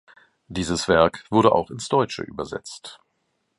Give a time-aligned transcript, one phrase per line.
[0.47, 2.99] Dieses Werk wurde auch ins Deutsche übersetzt.